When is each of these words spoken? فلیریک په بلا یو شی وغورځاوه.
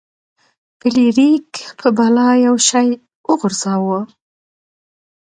فلیریک 0.79 1.49
په 1.79 1.87
بلا 1.97 2.29
یو 2.45 2.55
شی 2.67 2.87
وغورځاوه. 3.29 3.99